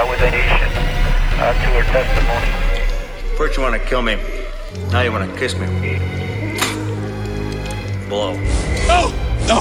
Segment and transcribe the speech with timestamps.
[0.00, 3.36] Uh, uh, her testimony.
[3.36, 4.16] First you want to kill me,
[4.90, 5.66] now you want to kiss me.
[8.08, 8.32] Blow.
[8.88, 9.12] No!
[9.46, 9.60] No!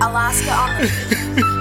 [0.00, 0.88] Alaska on the
[1.36, 1.57] beat.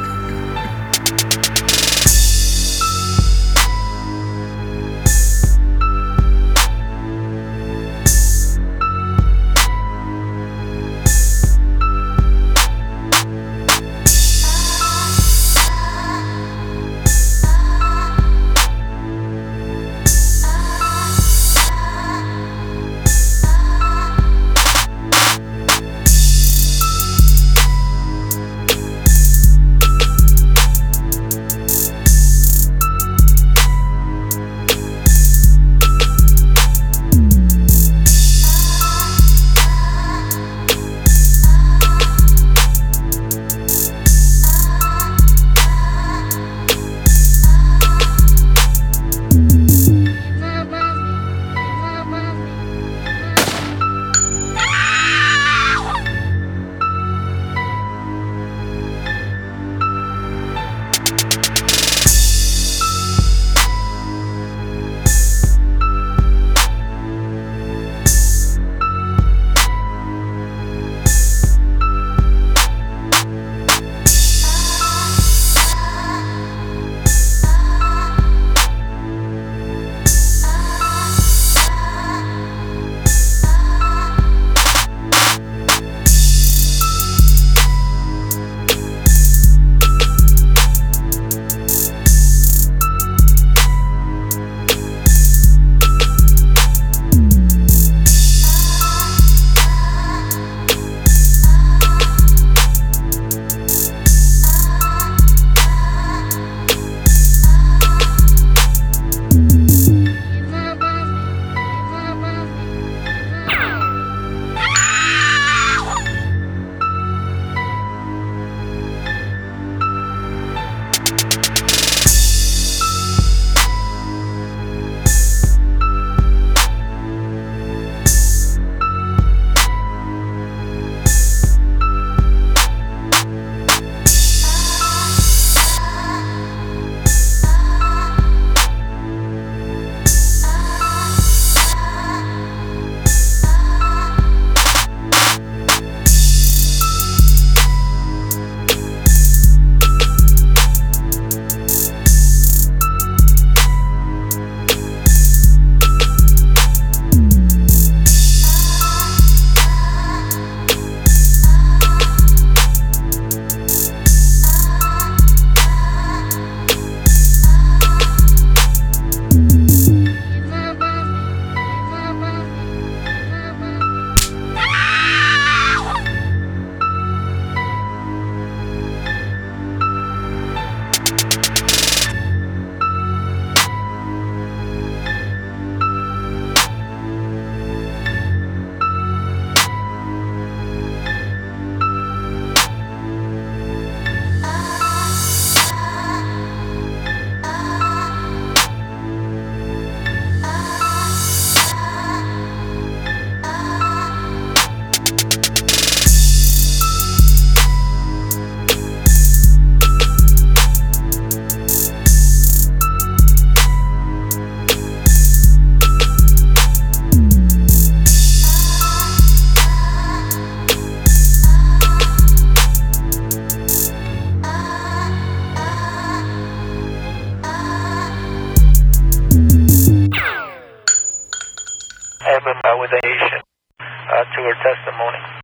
[232.48, 233.42] With the Haitian
[233.82, 235.44] uh, to her testimony.